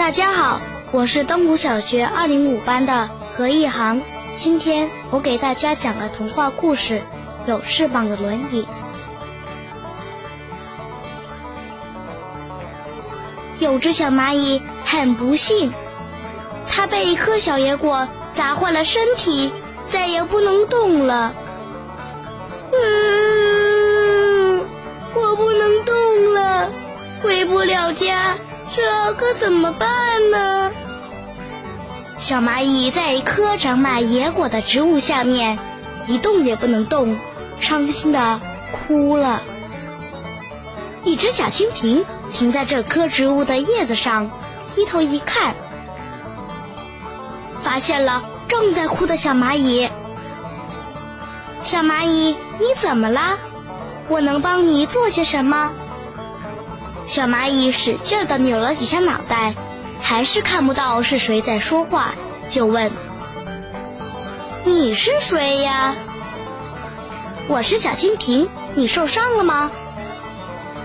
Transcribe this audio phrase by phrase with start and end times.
[0.00, 4.00] 大家好，我是东湖小学二零五班的何一航。
[4.34, 7.02] 今天我给大家讲个童话故事
[7.46, 8.62] 《有翅膀的轮椅》。
[13.58, 15.70] 有只小蚂蚁很不幸，
[16.66, 19.52] 它被一颗小野果砸坏了身体，
[19.84, 21.34] 再也不能动了。
[29.34, 30.70] 怎么办呢？
[32.16, 35.58] 小蚂蚁在一棵长满野果的植物下面
[36.06, 37.16] 一动也不能动，
[37.58, 38.40] 伤心的
[38.72, 39.42] 哭了。
[41.02, 44.30] 一只小蜻蜓停在这棵植物的叶子上，
[44.74, 45.54] 低头一看，
[47.62, 49.88] 发现了正在哭的小蚂蚁。
[51.62, 53.38] 小蚂蚁，你怎么了？
[54.08, 55.72] 我能帮你做些什么？
[57.10, 59.56] 小蚂蚁使劲的扭了几下脑袋，
[60.00, 62.14] 还是看不到是谁在说话，
[62.50, 62.92] 就问
[64.62, 65.96] ：“你是谁呀
[67.50, 69.72] ？”“我是小蜻蜓，你受伤了吗？”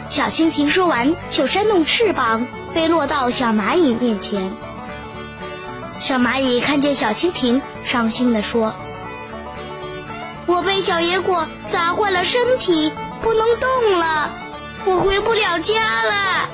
[0.09, 4.51] 小蜻蜓说完，就扇动翅膀飞落到小蚂蚁面前。
[5.99, 8.73] 小蚂蚁看见小蜻蜓，伤心的说
[10.47, 14.27] ：“我被小野果砸坏了身体，不能动了。”
[14.85, 16.49] 我回不了家了，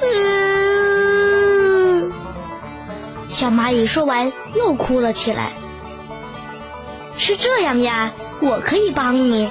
[0.00, 2.12] 嗯。
[3.28, 5.52] 小蚂蚁说完又哭了起来。
[7.16, 9.50] 是这样呀，我可以帮你，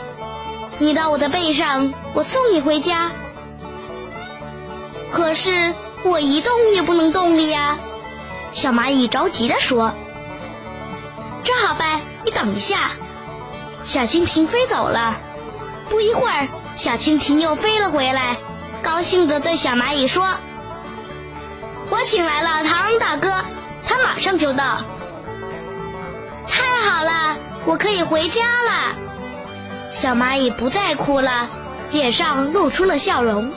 [0.80, 3.12] 你到我的背上，我送你回家。
[5.12, 7.78] 可是我一动也不能动了呀，
[8.52, 9.94] 小蚂蚁着急的说。
[11.44, 12.92] 这好办，你等一下。
[13.84, 15.18] 小蜻蜓飞走了，
[15.94, 16.47] 不一会儿。
[16.75, 18.38] 小蜻蜓又飞了回来，
[18.81, 20.25] 高兴的对小蚂蚁说
[21.91, 23.45] ：“我请来了唐大哥，
[23.86, 24.80] 他马上就到。”
[26.49, 28.95] 太好了，我可以回家了。
[29.92, 31.48] 小蚂蚁不再哭了，
[31.92, 33.53] 脸上露出了笑容。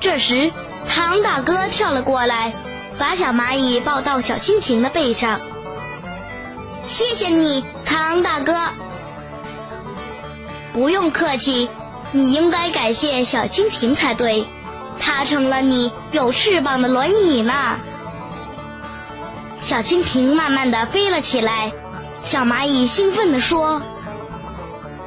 [0.00, 0.50] 这时，
[0.88, 2.52] 唐大哥跳了过来，
[2.98, 5.40] 把小蚂蚁抱到小蜻蜓的背上。
[6.88, 8.52] 谢谢你，唐大哥。
[10.76, 11.70] 不用客气，
[12.12, 14.44] 你应该感谢小蜻蜓才对，
[15.00, 17.80] 它成了你有翅膀的轮椅呢。
[19.58, 21.72] 小蜻蜓慢慢的飞了起来，
[22.20, 23.80] 小蚂蚁兴奋地说：“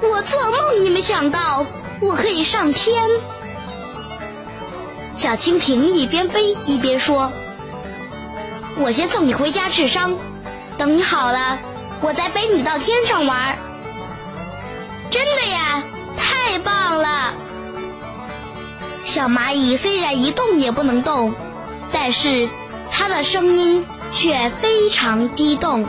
[0.02, 1.68] 我做梦也没想到
[2.02, 3.08] 我可以上天。”
[5.14, 7.32] 小蜻蜓一边飞一边说
[8.82, 10.18] ：“我先送你回家治伤，
[10.80, 11.60] 等你好了，
[12.02, 13.60] 我再背你到天上玩。”
[15.10, 15.84] 真的呀，
[16.18, 17.34] 太棒了！
[19.04, 21.34] 小蚂蚁虽然一动也不能动，
[21.92, 22.48] 但是
[22.92, 25.88] 它的声音却非常激动，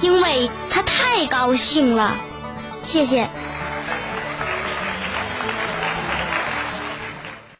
[0.00, 2.18] 因为它太高兴了。
[2.82, 3.30] 谢谢。